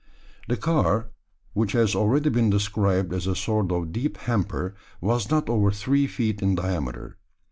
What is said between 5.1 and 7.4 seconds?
not over three feet in diameter.